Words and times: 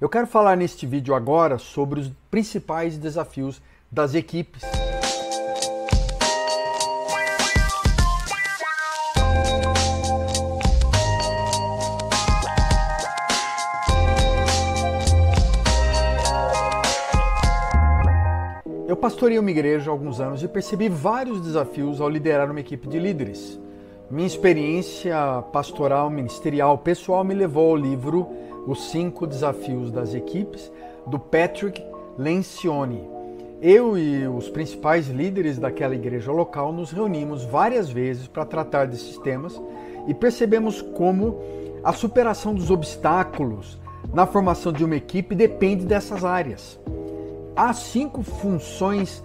Eu 0.00 0.08
quero 0.08 0.26
falar 0.26 0.56
neste 0.56 0.86
vídeo 0.86 1.14
agora 1.14 1.58
sobre 1.58 2.00
os 2.00 2.10
principais 2.30 2.96
desafios 2.96 3.60
das 3.92 4.14
equipes. 4.14 4.62
Eu 18.88 18.96
pastorei 18.96 19.38
uma 19.38 19.50
igreja 19.50 19.90
há 19.90 19.92
alguns 19.92 20.18
anos 20.18 20.42
e 20.42 20.48
percebi 20.48 20.88
vários 20.88 21.42
desafios 21.42 22.00
ao 22.00 22.08
liderar 22.08 22.50
uma 22.50 22.60
equipe 22.60 22.88
de 22.88 22.98
líderes. 22.98 23.60
Minha 24.10 24.26
experiência 24.26 25.14
pastoral, 25.52 26.08
ministerial, 26.08 26.78
pessoal 26.78 27.22
me 27.22 27.34
levou 27.34 27.68
ao 27.68 27.76
livro 27.76 28.49
os 28.66 28.90
Cinco 28.90 29.26
Desafios 29.26 29.90
das 29.90 30.14
Equipes, 30.14 30.70
do 31.06 31.18
Patrick 31.18 31.82
Lencioni. 32.18 33.08
Eu 33.62 33.98
e 33.98 34.26
os 34.26 34.48
principais 34.48 35.08
líderes 35.08 35.58
daquela 35.58 35.94
igreja 35.94 36.32
local 36.32 36.72
nos 36.72 36.90
reunimos 36.90 37.44
várias 37.44 37.90
vezes 37.90 38.26
para 38.26 38.44
tratar 38.44 38.86
desses 38.86 39.18
temas 39.18 39.60
e 40.06 40.14
percebemos 40.14 40.80
como 40.80 41.38
a 41.84 41.92
superação 41.92 42.54
dos 42.54 42.70
obstáculos 42.70 43.78
na 44.12 44.26
formação 44.26 44.72
de 44.72 44.84
uma 44.84 44.96
equipe 44.96 45.34
depende 45.34 45.84
dessas 45.84 46.24
áreas. 46.24 46.78
Há 47.54 47.72
cinco 47.72 48.22
funções 48.22 49.22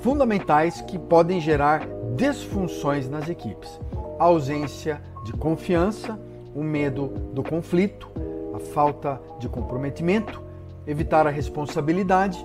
fundamentais 0.00 0.80
que 0.80 0.98
podem 0.98 1.40
gerar 1.40 1.86
desfunções 2.16 3.08
nas 3.08 3.28
equipes: 3.28 3.78
a 4.18 4.24
ausência 4.24 5.00
de 5.24 5.32
confiança, 5.32 6.18
o 6.54 6.62
medo 6.62 7.08
do 7.32 7.42
conflito, 7.42 8.10
falta 8.60 9.20
de 9.38 9.48
comprometimento, 9.48 10.42
evitar 10.86 11.26
a 11.26 11.30
responsabilidade 11.30 12.44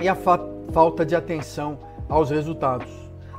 e 0.00 0.08
a 0.08 0.14
fa 0.14 0.38
falta 0.72 1.04
de 1.04 1.16
atenção 1.16 1.78
aos 2.08 2.30
resultados. 2.30 2.88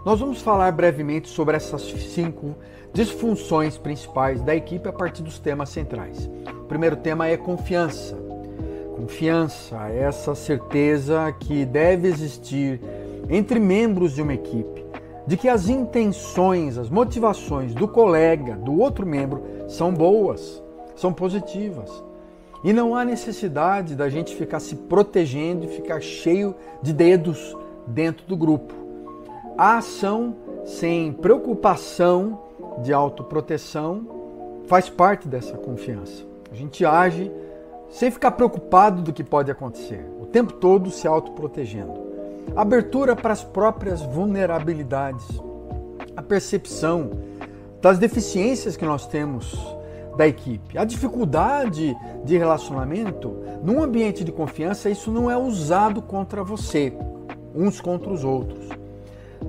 Nós 0.06 0.20
vamos 0.20 0.42
falar 0.42 0.72
brevemente 0.72 1.30
sobre 1.30 1.56
essas 1.56 1.82
cinco 1.82 2.56
disfunções 2.92 3.78
principais 3.78 4.42
da 4.42 4.56
equipe 4.56 4.90
a 4.90 4.94
partir 4.94 5.22
dos 5.22 5.40
temas 5.40 5.70
centrais. 5.70 6.30
O 6.50 6.66
primeiro 6.66 6.96
tema 6.96 7.28
é 7.28 7.38
confiança. 7.38 8.18
Confiança, 8.96 9.78
essa 9.90 10.34
certeza 10.34 11.32
que 11.40 11.66
deve 11.66 12.08
existir 12.08 12.82
entre 13.30 13.60
membros 13.60 14.16
de 14.16 14.22
uma 14.22 14.34
equipe 14.34 14.80
de 15.30 15.38
que 15.38 15.48
as 15.48 15.70
intenções, 15.70 16.76
as 16.76 16.90
motivações 16.90 17.76
do 17.76 17.88
colega, 17.88 18.56
do 18.56 18.80
outro 18.80 19.06
membro, 19.06 19.44
são 19.68 19.94
boas 19.94 20.60
são 21.00 21.14
positivas. 21.14 22.04
E 22.62 22.74
não 22.74 22.94
há 22.94 23.06
necessidade 23.06 23.96
da 23.96 24.10
gente 24.10 24.36
ficar 24.36 24.60
se 24.60 24.76
protegendo 24.76 25.64
e 25.64 25.70
ficar 25.70 26.02
cheio 26.02 26.54
de 26.82 26.92
dedos 26.92 27.56
dentro 27.88 28.28
do 28.28 28.36
grupo. 28.36 28.74
A 29.58 29.78
ação 29.78 30.36
sem 30.66 31.14
preocupação 31.14 32.38
de 32.84 32.92
autoproteção 32.92 34.06
faz 34.68 34.90
parte 34.90 35.26
dessa 35.28 35.58
confiança. 35.58 36.26
A 36.52 36.56
gente 36.56 36.86
age 36.86 37.32
sem 37.90 38.12
ficar 38.12 38.32
preocupado 38.32 39.02
do 39.02 39.14
que 39.14 39.24
pode 39.24 39.50
acontecer, 39.50 40.06
o 40.22 40.26
tempo 40.26 40.54
todo 40.54 40.92
se 40.92 41.08
autoprotegendo. 41.08 42.10
Abertura 42.56 43.16
para 43.16 43.34
as 43.34 43.44
próprias 43.44 44.02
vulnerabilidades, 44.02 45.26
a 46.16 46.22
percepção 46.22 47.12
das 47.82 47.98
deficiências 47.98 48.76
que 48.76 48.86
nós 48.86 49.08
temos 49.08 49.79
da 50.20 50.28
equipe. 50.28 50.78
A 50.78 50.84
dificuldade 50.84 51.96
de 52.26 52.38
relacionamento, 52.38 53.38
num 53.64 53.82
ambiente 53.82 54.22
de 54.22 54.34
confiança, 54.34 54.90
isso 54.90 55.10
não 55.10 55.32
é 55.32 55.38
usado 55.38 56.02
contra 56.02 56.44
você, 56.44 56.92
uns 57.56 57.80
contra 57.80 58.12
os 58.12 58.26
outros. 58.26 58.68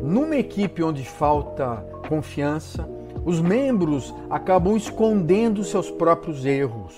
Numa 0.00 0.36
equipe 0.36 0.80
onde 0.80 1.04
falta 1.04 1.84
confiança, 2.08 2.88
os 3.24 3.40
membros 3.40 4.14
acabam 4.30 4.76
escondendo 4.76 5.64
seus 5.64 5.90
próprios 5.90 6.46
erros. 6.46 6.94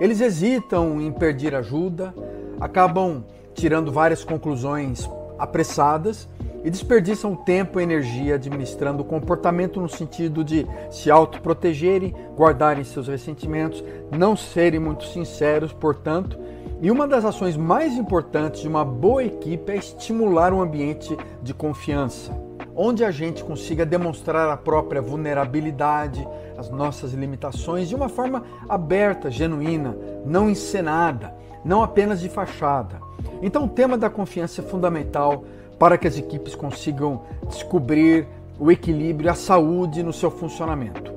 Eles 0.00 0.20
hesitam 0.20 1.00
em 1.00 1.12
pedir 1.12 1.54
ajuda, 1.54 2.12
acabam 2.60 3.22
tirando 3.54 3.92
várias 3.92 4.24
conclusões 4.24 5.08
apressadas 5.38 6.28
e 6.64 6.70
desperdiçam 6.70 7.34
tempo 7.34 7.78
e 7.78 7.82
energia 7.82 8.34
administrando 8.34 9.02
o 9.02 9.04
comportamento 9.04 9.80
no 9.80 9.88
sentido 9.88 10.42
de 10.42 10.66
se 10.90 11.10
autoprotegerem, 11.10 12.14
guardarem 12.36 12.84
seus 12.84 13.08
ressentimentos, 13.08 13.84
não 14.10 14.36
serem 14.36 14.80
muito 14.80 15.04
sinceros, 15.04 15.72
portanto. 15.72 16.38
E 16.80 16.90
uma 16.90 17.06
das 17.06 17.24
ações 17.24 17.56
mais 17.56 17.94
importantes 17.94 18.60
de 18.60 18.68
uma 18.68 18.84
boa 18.84 19.24
equipe 19.24 19.72
é 19.72 19.76
estimular 19.76 20.52
um 20.52 20.60
ambiente 20.60 21.16
de 21.42 21.54
confiança, 21.54 22.32
onde 22.74 23.04
a 23.04 23.10
gente 23.10 23.42
consiga 23.42 23.86
demonstrar 23.86 24.50
a 24.50 24.56
própria 24.56 25.00
vulnerabilidade, 25.00 26.26
as 26.58 26.70
nossas 26.70 27.12
limitações 27.12 27.88
de 27.88 27.94
uma 27.94 28.08
forma 28.08 28.42
aberta, 28.68 29.30
genuína, 29.30 29.96
não 30.24 30.50
encenada, 30.50 31.32
não 31.64 31.82
apenas 31.82 32.20
de 32.20 32.28
fachada. 32.28 33.00
Então, 33.42 33.64
o 33.64 33.68
tema 33.68 33.96
da 33.96 34.10
confiança 34.10 34.60
é 34.60 34.64
fundamental 34.64 35.44
para 35.78 35.98
que 35.98 36.06
as 36.06 36.16
equipes 36.16 36.54
consigam 36.54 37.22
descobrir 37.48 38.26
o 38.58 38.70
equilíbrio 38.70 39.30
a 39.30 39.34
saúde 39.34 40.02
no 40.02 40.12
seu 40.12 40.30
funcionamento. 40.30 41.12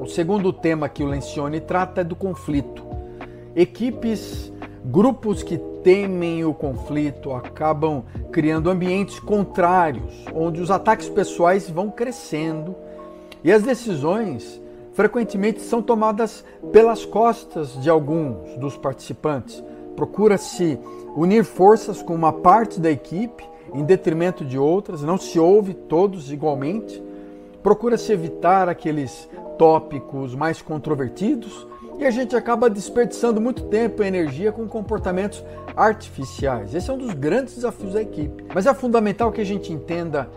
O 0.00 0.06
segundo 0.06 0.52
tema 0.52 0.88
que 0.88 1.02
o 1.02 1.06
Lencioni 1.06 1.60
trata 1.60 2.00
é 2.00 2.04
do 2.04 2.16
conflito. 2.16 2.84
Equipes, 3.54 4.52
grupos 4.84 5.42
que 5.42 5.58
temem 5.82 6.44
o 6.44 6.52
conflito 6.52 7.32
acabam 7.32 8.04
criando 8.32 8.70
ambientes 8.70 9.18
contrários, 9.20 10.24
onde 10.34 10.60
os 10.60 10.70
ataques 10.70 11.08
pessoais 11.08 11.68
vão 11.68 11.90
crescendo 11.90 12.74
e 13.42 13.52
as 13.52 13.62
decisões 13.62 14.60
frequentemente 14.92 15.60
são 15.60 15.80
tomadas 15.80 16.44
pelas 16.72 17.04
costas 17.04 17.80
de 17.80 17.88
alguns 17.88 18.56
dos 18.56 18.76
participantes. 18.76 19.62
Procura-se 19.94 20.78
unir 21.16 21.44
forças 21.44 22.02
com 22.02 22.14
uma 22.14 22.32
parte 22.32 22.80
da 22.80 22.90
equipe 22.90 23.44
em 23.74 23.84
detrimento 23.84 24.44
de 24.44 24.58
outras, 24.58 25.02
não 25.02 25.18
se 25.18 25.38
ouve 25.38 25.74
todos 25.74 26.32
igualmente, 26.32 27.02
procura-se 27.62 28.12
evitar 28.12 28.68
aqueles 28.68 29.28
tópicos 29.58 30.34
mais 30.34 30.62
controvertidos 30.62 31.66
e 31.98 32.06
a 32.06 32.10
gente 32.10 32.36
acaba 32.36 32.70
desperdiçando 32.70 33.40
muito 33.40 33.64
tempo 33.64 34.02
e 34.02 34.06
energia 34.06 34.52
com 34.52 34.68
comportamentos 34.68 35.44
artificiais. 35.76 36.74
Esse 36.74 36.90
é 36.90 36.92
um 36.92 36.98
dos 36.98 37.12
grandes 37.12 37.56
desafios 37.56 37.94
da 37.94 38.00
equipe. 38.00 38.44
Mas 38.54 38.66
é 38.66 38.72
fundamental 38.72 39.32
que 39.32 39.40
a 39.40 39.44
gente 39.44 39.72
entenda 39.72 40.28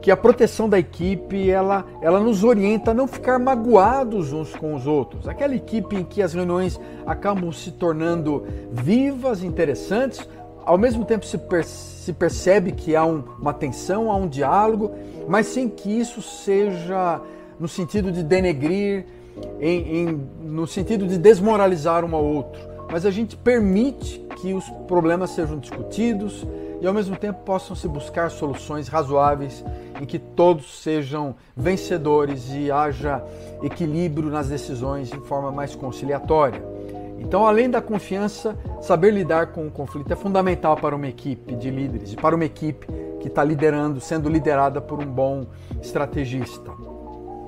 que 0.00 0.10
a 0.10 0.16
proteção 0.16 0.68
da 0.68 0.78
equipe 0.78 1.50
ela, 1.50 1.84
ela 2.00 2.20
nos 2.20 2.44
orienta 2.44 2.92
a 2.92 2.94
não 2.94 3.06
ficar 3.06 3.38
magoados 3.38 4.32
uns 4.32 4.54
com 4.54 4.74
os 4.74 4.86
outros. 4.86 5.28
Aquela 5.28 5.54
equipe 5.54 5.96
em 5.96 6.04
que 6.04 6.22
as 6.22 6.32
reuniões 6.32 6.80
acabam 7.04 7.52
se 7.52 7.72
tornando 7.72 8.46
vivas, 8.70 9.42
interessantes, 9.42 10.26
ao 10.66 10.76
mesmo 10.76 11.04
tempo 11.04 11.24
se, 11.24 11.40
se 11.64 12.12
percebe 12.12 12.72
que 12.72 12.96
há 12.96 13.06
um, 13.06 13.22
uma 13.40 13.54
tensão, 13.54 14.10
há 14.10 14.16
um 14.16 14.26
diálogo, 14.26 14.92
mas 15.28 15.46
sem 15.46 15.68
que 15.68 15.88
isso 15.88 16.20
seja 16.20 17.20
no 17.58 17.68
sentido 17.68 18.10
de 18.10 18.22
denegrir, 18.22 19.06
em, 19.60 19.96
em, 19.96 20.28
no 20.42 20.66
sentido 20.66 21.06
de 21.06 21.16
desmoralizar 21.16 22.04
um 22.04 22.14
ao 22.14 22.24
outro. 22.24 22.60
Mas 22.90 23.06
a 23.06 23.10
gente 23.10 23.36
permite 23.36 24.18
que 24.40 24.52
os 24.52 24.68
problemas 24.88 25.30
sejam 25.30 25.58
discutidos 25.58 26.44
e 26.80 26.86
ao 26.86 26.92
mesmo 26.92 27.16
tempo 27.16 27.40
possam 27.44 27.74
se 27.74 27.88
buscar 27.88 28.30
soluções 28.30 28.88
razoáveis 28.88 29.64
em 30.00 30.04
que 30.04 30.18
todos 30.18 30.82
sejam 30.82 31.34
vencedores 31.56 32.52
e 32.52 32.70
haja 32.70 33.24
equilíbrio 33.62 34.30
nas 34.30 34.48
decisões 34.48 35.08
de 35.10 35.18
forma 35.20 35.50
mais 35.50 35.74
conciliatória. 35.74 36.75
Então, 37.18 37.46
além 37.46 37.68
da 37.68 37.80
confiança, 37.80 38.56
saber 38.80 39.12
lidar 39.12 39.48
com 39.48 39.66
o 39.66 39.70
conflito 39.70 40.12
é 40.12 40.16
fundamental 40.16 40.76
para 40.76 40.94
uma 40.94 41.08
equipe 41.08 41.54
de 41.54 41.70
líderes 41.70 42.14
para 42.14 42.34
uma 42.34 42.44
equipe 42.44 42.86
que 43.20 43.28
está 43.28 43.42
liderando, 43.42 44.00
sendo 44.00 44.28
liderada 44.28 44.80
por 44.80 45.00
um 45.00 45.06
bom 45.06 45.46
estrategista. 45.82 46.70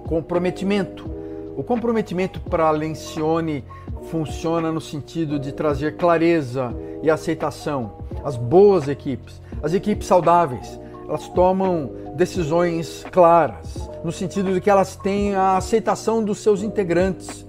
Comprometimento. 0.09 1.09
O 1.57 1.63
comprometimento 1.63 2.41
para 2.41 2.71
Lencioni 2.71 3.65
funciona 4.11 4.73
no 4.73 4.81
sentido 4.81 5.39
de 5.39 5.53
trazer 5.53 5.97
clareza 5.97 6.75
e 7.03 7.11
aceitação. 7.11 7.99
As 8.25 8.37
boas 8.37 8.89
equipes, 8.89 9.41
as 9.63 9.75
equipes 9.75 10.07
saudáveis, 10.07 10.81
elas 11.09 11.29
tomam 11.29 11.91
decisões 12.15 13.05
claras, 13.11 13.89
no 14.05 14.13
sentido 14.13 14.53
de 14.53 14.61
que 14.61 14.71
elas 14.71 14.97
têm 14.97 15.35
a 15.35 15.57
aceitação 15.57 16.23
dos 16.23 16.39
seus 16.39 16.63
integrantes 16.63 17.48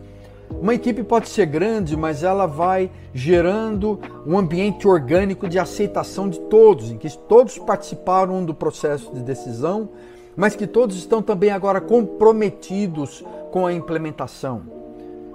uma 0.50 0.74
equipe 0.74 1.04
pode 1.04 1.30
ser 1.30 1.46
grande, 1.46 1.96
mas 1.96 2.24
ela 2.24 2.46
vai 2.46 2.90
gerando 3.14 4.00
um 4.26 4.38
ambiente 4.38 4.88
orgânico 4.88 5.48
de 5.48 5.60
aceitação 5.60 6.28
de 6.28 6.40
todos, 6.40 6.92
em 6.92 6.98
que 6.98 7.16
todos 7.18 7.58
participaram 7.58 8.44
do 8.44 8.54
processo 8.54 9.14
de 9.14 9.22
decisão, 9.22 9.90
mas 10.36 10.56
que 10.56 10.66
todos 10.66 10.98
estão 10.98 11.22
também 11.22 11.52
agora 11.52 11.80
comprometidos 11.80 13.24
com 13.52 13.66
a 13.66 13.74
implementação. 13.74 14.64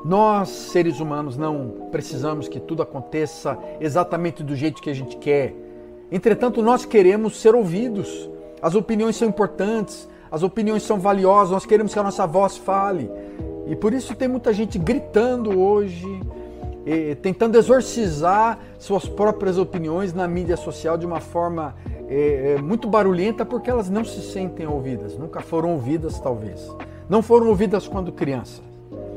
Nós, 0.05 0.51
seres 0.51 1.01
humanos, 1.01 1.37
não 1.37 1.89
precisamos 1.91 2.49
que 2.49 2.61
tudo 2.61 2.83
aconteça 2.83 3.59
exatamente 3.81 4.43
do 4.43 4.55
jeito 4.55 4.83
que 4.83 4.91
a 4.91 4.95
gente 4.95 5.17
quer. 5.17 5.55
Entretanto, 6.13 6.61
nós 6.61 6.85
queremos 6.85 7.41
ser 7.41 7.55
ouvidos. 7.55 8.29
As 8.61 8.75
opiniões 8.75 9.17
são 9.17 9.27
importantes, 9.27 10.07
as 10.31 10.43
opiniões 10.43 10.83
são 10.83 10.99
valiosas, 10.99 11.53
nós 11.53 11.65
queremos 11.65 11.93
que 11.93 11.99
a 11.99 12.03
nossa 12.03 12.27
voz 12.27 12.57
fale. 12.57 13.11
E 13.67 13.75
por 13.75 13.93
isso 13.93 14.15
tem 14.15 14.29
muita 14.29 14.53
gente 14.53 14.79
gritando 14.79 15.59
hoje, 15.59 16.07
tentando 17.23 17.57
exorcizar 17.57 18.59
suas 18.79 19.09
próprias 19.09 19.57
opiniões 19.57 20.13
na 20.13 20.29
mídia 20.29 20.57
social 20.57 20.99
de 20.99 21.07
uma 21.07 21.21
forma 21.21 21.75
é, 22.09 22.57
é, 22.57 22.63
muito 22.63 22.89
barulhenta 22.89 23.45
porque 23.45 23.71
elas 23.71 23.89
não 23.89 24.05
se 24.05 24.21
sentem 24.21 24.67
ouvidas, 24.67 25.17
nunca 25.17 25.41
foram 25.41 25.73
ouvidas, 25.73 26.21
talvez. 26.21 26.71
Não 27.09 27.23
foram 27.23 27.49
ouvidas 27.49 27.89
quando 27.89 28.13
crianças, 28.13 28.63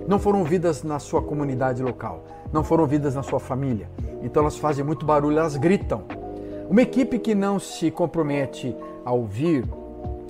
não 0.07 0.19
foram 0.19 0.39
ouvidas 0.39 0.83
na 0.83 0.99
sua 0.99 1.21
comunidade 1.21 1.83
local, 1.83 2.23
não 2.51 2.63
foram 2.63 2.83
ouvidas 2.83 3.15
na 3.15 3.23
sua 3.23 3.39
família. 3.39 3.89
Então 4.23 4.41
elas 4.41 4.57
fazem 4.57 4.83
muito 4.83 5.05
barulho, 5.05 5.37
elas 5.37 5.57
gritam. 5.57 6.03
Uma 6.69 6.81
equipe 6.81 7.19
que 7.19 7.35
não 7.35 7.59
se 7.59 7.91
compromete 7.91 8.75
a 9.05 9.11
ouvir, 9.11 9.65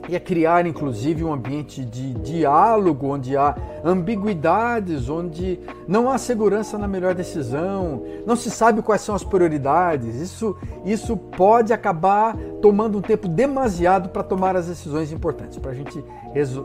e 0.10 0.16
a 0.16 0.20
criar 0.20 0.66
inclusive 0.66 1.24
um 1.24 1.34
ambiente 1.34 1.84
de 1.84 2.14
diálogo 2.16 3.08
onde 3.08 3.36
há 3.36 3.56
ambiguidades, 3.84 5.10
onde 5.10 5.60
não 5.88 6.10
há 6.10 6.18
segurança 6.18 6.78
na 6.78 6.88
melhor 6.88 7.14
decisão, 7.14 8.04
não 8.26 8.36
se 8.36 8.50
sabe 8.50 8.82
quais 8.82 9.02
são 9.02 9.16
as 9.16 9.24
prioridades. 9.24 10.16
Isso, 10.16 10.56
isso 10.86 11.18
pode 11.18 11.74
acabar 11.74 12.38
tomando 12.62 12.98
um 12.98 13.02
tempo 13.02 13.28
demasiado 13.28 14.10
para 14.10 14.24
tomar 14.24 14.56
as 14.56 14.68
decisões 14.68 15.12
importantes, 15.12 15.58
para 15.58 15.72
a 15.72 15.76
gente 15.76 16.04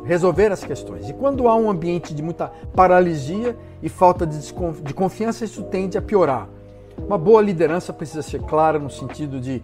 resolver 0.05 0.53
as 0.53 0.65
questões. 0.65 1.09
E 1.09 1.13
quando 1.13 1.49
há 1.49 1.57
um 1.57 1.71
ambiente 1.71 2.15
de 2.15 2.23
muita 2.23 2.49
paralisia 2.75 3.57
e 3.83 3.89
falta 3.89 4.27
de, 4.27 4.39
de 4.83 4.95
confiança, 4.95 5.45
isso 5.45 5.63
tende 5.65 5.99
a 5.99 6.03
piorar. 6.03 6.49
Uma 6.99 7.19
boa 7.19 7.43
liderança 7.43 7.93
precisa 7.93 8.23
ser 8.23 8.41
clara 8.43 8.79
no 8.79 8.91
sentido 8.91 9.41
de 9.41 9.63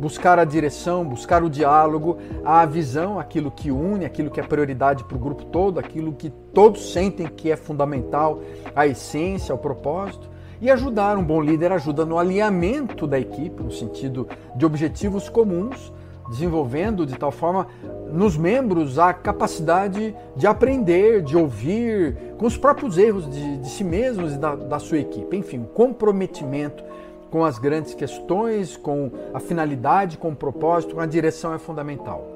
buscar 0.00 0.38
a 0.38 0.44
direção, 0.44 1.04
buscar 1.04 1.44
o 1.44 1.50
diálogo, 1.50 2.16
a 2.42 2.64
visão, 2.64 3.20
aquilo 3.20 3.50
que 3.50 3.70
une, 3.70 4.06
aquilo 4.06 4.30
que 4.30 4.40
é 4.40 4.42
prioridade 4.42 5.04
para 5.04 5.16
o 5.16 5.20
grupo 5.20 5.44
todo, 5.44 5.78
aquilo 5.78 6.12
que 6.14 6.30
todos 6.30 6.92
sentem 6.92 7.26
que 7.26 7.50
é 7.50 7.56
fundamental, 7.56 8.40
a 8.74 8.86
essência, 8.86 9.54
o 9.54 9.58
propósito. 9.58 10.30
E 10.60 10.70
ajudar, 10.70 11.16
um 11.16 11.24
bom 11.24 11.40
líder 11.40 11.72
ajuda 11.72 12.04
no 12.04 12.18
alinhamento 12.18 13.06
da 13.06 13.18
equipe, 13.18 13.62
no 13.62 13.70
sentido 13.70 14.26
de 14.56 14.64
objetivos 14.64 15.28
comuns, 15.28 15.92
desenvolvendo 16.30 17.04
de 17.04 17.18
tal 17.18 17.30
forma 17.30 17.66
nos 18.12 18.36
membros 18.36 18.98
a 18.98 19.12
capacidade 19.12 20.14
de 20.36 20.46
aprender, 20.46 21.22
de 21.22 21.36
ouvir, 21.36 22.16
com 22.38 22.46
os 22.46 22.56
próprios 22.56 22.96
erros 22.96 23.28
de, 23.30 23.58
de 23.58 23.68
si 23.68 23.84
mesmos 23.84 24.34
e 24.34 24.38
da, 24.38 24.54
da 24.54 24.78
sua 24.78 24.98
equipe. 24.98 25.36
Enfim, 25.36 25.58
um 25.58 25.64
comprometimento 25.64 26.84
com 27.30 27.44
as 27.44 27.58
grandes 27.58 27.94
questões, 27.94 28.76
com 28.76 29.10
a 29.32 29.40
finalidade, 29.40 30.18
com 30.18 30.30
o 30.30 30.36
propósito, 30.36 30.94
com 30.94 31.00
a 31.00 31.06
direção 31.06 31.54
é 31.54 31.58
fundamental. 31.58 32.26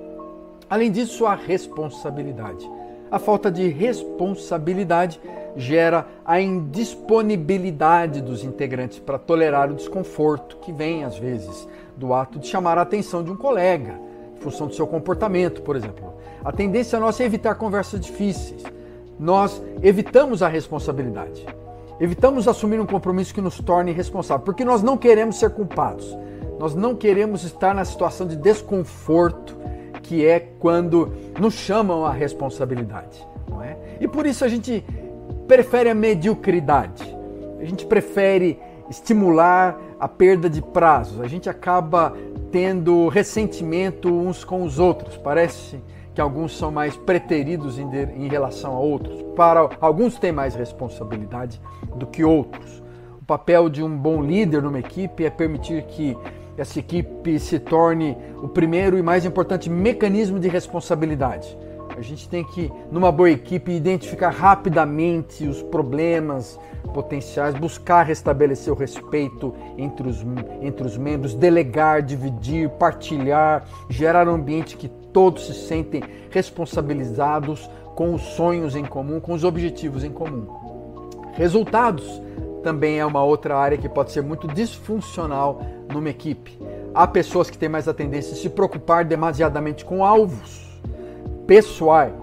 Além 0.71 0.91
disso, 0.91 1.27
a 1.27 1.35
responsabilidade. 1.35 2.69
A 3.11 3.19
falta 3.19 3.51
de 3.51 3.69
responsabilidade 3.69 5.21
gera 5.57 6.07
a 6.25 6.41
indisponibilidade 6.41 8.21
dos 8.21 8.43
integrantes 8.43 8.99
para 8.99 9.19
tolerar 9.19 9.71
o 9.71 9.75
desconforto 9.75 10.57
que 10.57 10.73
vem, 10.73 11.05
às 11.05 11.17
vezes, 11.17 11.69
do 11.97 12.13
ato 12.13 12.39
de 12.39 12.47
chamar 12.47 12.79
a 12.79 12.83
atenção 12.83 13.23
de 13.23 13.31
um 13.31 13.37
colega, 13.37 14.01
em 14.37 14.41
função 14.41 14.67
do 14.67 14.75
seu 14.75 14.87
comportamento, 14.87 15.63
por 15.63 15.77
exemplo. 15.77 16.15
A 16.45 16.51
tendência 16.51 16.99
nossa 16.99 17.23
é 17.23 17.27
evitar 17.27 17.55
conversas 17.55 18.01
difíceis. 18.01 18.65
Nós 19.19 19.63
evitamos 19.81 20.43
a 20.43 20.49
responsabilidade. 20.49 21.47
Evitamos 22.01 22.49
assumir 22.49 22.81
um 22.81 22.87
compromisso 22.87 23.33
que 23.33 23.41
nos 23.41 23.59
torne 23.59 23.93
responsável, 23.93 24.45
porque 24.45 24.65
nós 24.65 24.83
não 24.83 24.97
queremos 24.97 25.39
ser 25.39 25.51
culpados. 25.51 26.17
Nós 26.59 26.75
não 26.75 26.95
queremos 26.95 27.45
estar 27.45 27.75
na 27.75 27.85
situação 27.85 28.27
de 28.27 28.37
desconforto 28.37 29.57
que 30.03 30.25
é 30.25 30.39
quando 30.59 31.13
nos 31.39 31.55
chamam 31.55 32.05
a 32.05 32.13
responsabilidade, 32.13 33.27
não 33.49 33.63
é? 33.63 33.77
E 34.01 34.07
por 34.07 34.27
isso 34.27 34.45
a 34.45 34.49
gente 34.49 34.85
prefere 35.47 35.89
a 35.89 35.95
mediocridade. 35.95 37.03
A 37.61 37.65
gente 37.65 37.87
prefere 37.87 38.59
estimular 38.91 39.81
a 39.99 40.07
perda 40.07 40.51
de 40.51 40.61
prazos. 40.61 41.21
A 41.21 41.27
gente 41.27 41.49
acaba 41.49 42.15
tendo 42.51 43.09
ressentimento 43.09 44.09
uns 44.09 44.45
com 44.45 44.63
os 44.63 44.79
outros. 44.79 45.17
Parece 45.17 45.83
que 46.15 46.21
alguns 46.21 46.57
são 46.57 46.71
mais 46.71 46.97
preteridos 46.97 47.79
em, 47.79 47.89
de, 47.89 48.05
em 48.13 48.29
relação 48.29 48.75
a 48.75 48.79
outros. 48.79 49.21
Para 49.35 49.69
alguns 49.81 50.17
têm 50.17 50.33
mais 50.33 50.55
responsabilidade 50.55 51.61
do 51.97 52.07
que 52.07 52.25
outros. 52.25 52.83
O 53.21 53.25
papel 53.25 53.69
de 53.69 53.83
um 53.83 53.97
bom 53.97 54.23
líder 54.23 54.63
numa 54.63 54.79
equipe 54.79 55.25
é 55.25 55.31
permitir 55.31 55.83
que 55.85 56.17
essa 56.57 56.79
equipe 56.79 57.39
se 57.41 57.59
torne 57.59 58.17
o 58.43 58.49
primeiro 58.49 58.97
e 58.97 59.03
mais 59.03 59.25
importante 59.25 59.69
mecanismo 59.69 60.39
de 60.39 60.49
responsabilidade. 60.49 61.59
A 61.97 62.01
gente 62.01 62.29
tem 62.29 62.45
que, 62.45 62.73
numa 62.91 63.11
boa 63.13 63.31
equipe, 63.31 63.73
identificar 63.73 64.31
rapidamente 64.31 65.47
os 65.47 65.63
problemas 65.63 66.59
potenciais, 66.93 67.55
buscar 67.55 68.05
restabelecer 68.05 68.73
o 68.73 68.77
respeito 68.77 69.55
entre 69.79 70.09
os, 70.09 70.25
entre 70.61 70.87
os 70.87 70.97
membros, 70.97 71.35
delegar, 71.35 72.03
dividir, 72.03 72.69
partilhar, 72.71 73.65
gerar 73.89 74.29
um 74.29 74.35
ambiente 74.35 74.77
que 74.77 74.91
todos 75.15 75.47
se 75.47 75.55
sentem 75.55 76.03
responsabilizados 76.29 77.71
com 77.95 78.13
os 78.13 78.21
sonhos 78.21 78.75
em 78.75 78.85
comum, 78.85 79.21
com 79.21 79.33
os 79.33 79.45
objetivos 79.45 80.05
em 80.05 80.11
comum. 80.11 80.47
Resultados 81.35 82.21
também 82.63 82.99
é 82.99 83.07
uma 83.07 83.23
outra 83.23 83.57
área 83.57 83.79
que 83.79 83.89
pode 83.89 84.11
ser 84.11 84.23
muito 84.23 84.49
disfuncional 84.49 85.63
numa 85.93 86.11
equipe. 86.11 86.59
Há 86.93 87.07
pessoas 87.07 87.49
que 87.49 87.57
têm 87.57 87.69
mais 87.69 87.87
a 87.87 87.95
tendência 87.95 88.33
a 88.33 88.37
se 88.37 88.51
preocupar 88.51 89.05
demasiadamente 89.05 89.85
com 89.85 90.05
alvos 90.05 90.65
pessoais, 91.47 92.15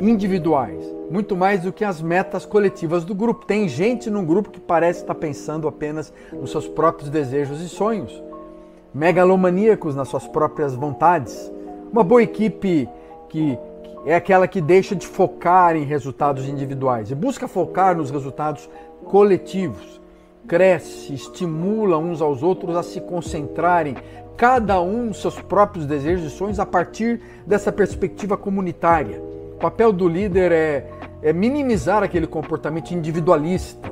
individuais, 0.00 0.84
muito 1.10 1.36
mais 1.36 1.62
do 1.62 1.72
que 1.72 1.84
as 1.84 2.00
metas 2.00 2.44
coletivas 2.44 3.04
do 3.04 3.14
grupo. 3.14 3.46
Tem 3.46 3.68
gente 3.68 4.10
no 4.10 4.22
grupo 4.22 4.50
que 4.50 4.60
parece 4.60 5.00
estar 5.00 5.14
pensando 5.14 5.66
apenas 5.66 6.12
nos 6.32 6.50
seus 6.50 6.68
próprios 6.68 7.10
desejos 7.10 7.60
e 7.60 7.68
sonhos, 7.68 8.22
megalomaníacos 8.92 9.96
nas 9.96 10.08
suas 10.08 10.26
próprias 10.26 10.74
vontades. 10.74 11.50
Uma 11.94 12.02
boa 12.02 12.24
equipe 12.24 12.88
que 13.28 13.56
é 14.04 14.16
aquela 14.16 14.48
que 14.48 14.60
deixa 14.60 14.96
de 14.96 15.06
focar 15.06 15.76
em 15.76 15.84
resultados 15.84 16.48
individuais 16.48 17.12
e 17.12 17.14
busca 17.14 17.46
focar 17.46 17.96
nos 17.96 18.10
resultados 18.10 18.68
coletivos. 19.04 20.00
Cresce, 20.48 21.14
estimula 21.14 21.96
uns 21.96 22.20
aos 22.20 22.42
outros 22.42 22.74
a 22.74 22.82
se 22.82 23.00
concentrarem, 23.00 23.94
cada 24.36 24.82
um 24.82 25.14
seus 25.14 25.40
próprios 25.40 25.86
desejos 25.86 26.32
e 26.32 26.36
sonhos 26.36 26.58
a 26.58 26.66
partir 26.66 27.20
dessa 27.46 27.70
perspectiva 27.70 28.36
comunitária. 28.36 29.22
O 29.54 29.58
papel 29.60 29.92
do 29.92 30.08
líder 30.08 30.50
é, 30.50 30.90
é 31.22 31.32
minimizar 31.32 32.02
aquele 32.02 32.26
comportamento 32.26 32.90
individualista, 32.90 33.88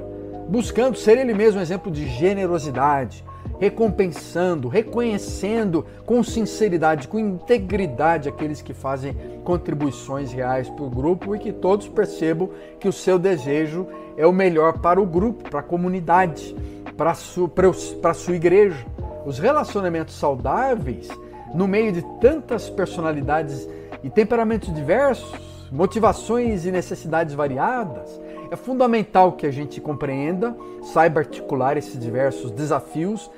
buscando 0.48 0.96
ser 0.96 1.18
ele 1.18 1.34
mesmo 1.34 1.60
um 1.60 1.62
exemplo 1.62 1.88
de 1.88 2.04
generosidade, 2.08 3.24
recompensando, 3.62 4.66
reconhecendo 4.66 5.86
com 6.04 6.20
sinceridade, 6.24 7.06
com 7.06 7.16
integridade 7.16 8.28
aqueles 8.28 8.60
que 8.60 8.74
fazem 8.74 9.16
contribuições 9.44 10.32
reais 10.32 10.68
para 10.68 10.82
o 10.82 10.90
grupo 10.90 11.36
e 11.36 11.38
que 11.38 11.52
todos 11.52 11.86
percebam 11.86 12.50
que 12.80 12.88
o 12.88 12.92
seu 12.92 13.20
desejo 13.20 13.86
é 14.16 14.26
o 14.26 14.32
melhor 14.32 14.78
para 14.78 15.00
o 15.00 15.06
grupo, 15.06 15.48
para 15.48 15.60
a 15.60 15.62
comunidade, 15.62 16.56
para 16.96 17.12
a 17.12 17.14
sua, 17.14 17.48
para 17.48 18.14
sua 18.14 18.34
igreja. 18.34 18.84
Os 19.24 19.38
relacionamentos 19.38 20.16
saudáveis, 20.16 21.08
no 21.54 21.68
meio 21.68 21.92
de 21.92 22.02
tantas 22.20 22.68
personalidades 22.68 23.68
e 24.02 24.10
temperamentos 24.10 24.74
diversos, 24.74 25.38
motivações 25.70 26.66
e 26.66 26.72
necessidades 26.72 27.32
variadas, 27.32 28.20
é 28.52 28.56
fundamental 28.56 29.32
que 29.32 29.46
a 29.46 29.50
gente 29.50 29.80
compreenda, 29.80 30.54
saiba 30.92 31.20
articular 31.20 31.78
esses 31.78 31.98
diversos 31.98 32.50
desafios 32.50 33.30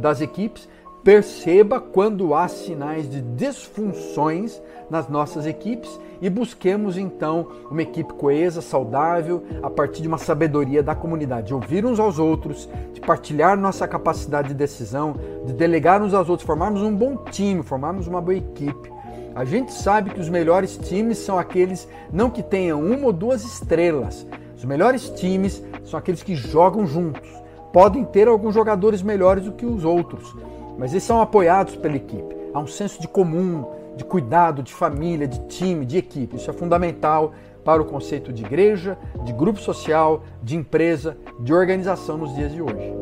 das 0.00 0.20
equipes, 0.20 0.68
perceba 1.02 1.80
quando 1.80 2.34
há 2.34 2.46
sinais 2.46 3.10
de 3.10 3.20
disfunções 3.20 4.60
nas 4.88 5.08
nossas 5.08 5.46
equipes 5.46 5.98
e 6.20 6.30
busquemos 6.30 6.96
então 6.96 7.48
uma 7.70 7.82
equipe 7.82 8.12
coesa, 8.14 8.60
saudável, 8.60 9.42
a 9.62 9.68
partir 9.68 10.02
de 10.02 10.08
uma 10.08 10.18
sabedoria 10.18 10.82
da 10.82 10.94
comunidade, 10.94 11.48
de 11.48 11.54
ouvir 11.54 11.84
uns 11.84 11.98
aos 11.98 12.18
outros, 12.18 12.68
de 12.92 13.00
partilhar 13.00 13.58
nossa 13.58 13.88
capacidade 13.88 14.48
de 14.48 14.54
decisão, 14.54 15.16
de 15.44 15.52
delegar 15.52 16.02
uns 16.02 16.14
aos 16.14 16.28
outros, 16.28 16.46
formarmos 16.46 16.82
um 16.82 16.94
bom 16.94 17.16
time, 17.16 17.62
formarmos 17.62 18.06
uma 18.06 18.20
boa 18.20 18.36
equipe. 18.36 18.92
A 19.34 19.44
gente 19.44 19.72
sabe 19.72 20.10
que 20.10 20.20
os 20.20 20.28
melhores 20.28 20.76
times 20.76 21.18
são 21.18 21.38
aqueles 21.38 21.88
não 22.12 22.30
que 22.30 22.42
tenham 22.42 22.84
uma 22.84 23.06
ou 23.06 23.12
duas 23.12 23.42
estrelas. 23.44 24.26
Os 24.54 24.64
melhores 24.64 25.08
times 25.10 25.62
são 25.84 25.98
aqueles 25.98 26.22
que 26.22 26.36
jogam 26.36 26.86
juntos 26.86 27.41
Podem 27.72 28.04
ter 28.04 28.28
alguns 28.28 28.54
jogadores 28.54 29.02
melhores 29.02 29.44
do 29.44 29.52
que 29.52 29.64
os 29.64 29.84
outros, 29.84 30.36
mas 30.78 30.92
eles 30.92 31.04
são 31.04 31.20
apoiados 31.20 31.74
pela 31.74 31.96
equipe. 31.96 32.36
Há 32.52 32.58
um 32.60 32.66
senso 32.66 33.00
de 33.00 33.08
comum, 33.08 33.64
de 33.96 34.04
cuidado, 34.04 34.62
de 34.62 34.72
família, 34.72 35.26
de 35.26 35.38
time, 35.46 35.86
de 35.86 35.96
equipe. 35.96 36.36
Isso 36.36 36.50
é 36.50 36.52
fundamental 36.52 37.32
para 37.64 37.80
o 37.80 37.84
conceito 37.84 38.32
de 38.32 38.44
igreja, 38.44 38.98
de 39.24 39.32
grupo 39.32 39.60
social, 39.60 40.22
de 40.42 40.56
empresa, 40.56 41.16
de 41.40 41.54
organização 41.54 42.18
nos 42.18 42.34
dias 42.34 42.52
de 42.52 42.60
hoje. 42.60 43.01